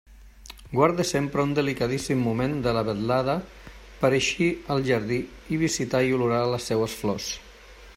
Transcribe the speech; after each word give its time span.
Guarde 0.77 1.03
sempre 1.09 1.43
un 1.47 1.51
delicadíssim 1.59 2.23
moment 2.29 2.55
de 2.69 2.73
la 2.79 2.83
vetlada 2.89 3.37
per 4.01 4.13
a 4.13 4.15
eixir 4.21 4.51
al 4.77 4.85
jardí 4.91 5.21
i 5.57 5.63
visitar 5.67 6.05
i 6.11 6.19
olorar 6.21 6.43
les 6.57 6.71
seues 6.73 7.03
flors. 7.03 7.35